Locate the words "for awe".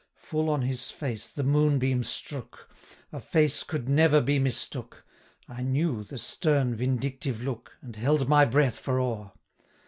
8.79-9.29